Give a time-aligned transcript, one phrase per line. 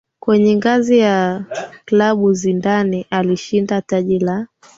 [0.19, 1.45] Kwenye ngazi ya
[1.85, 4.47] klabu Zidane alishinda taji la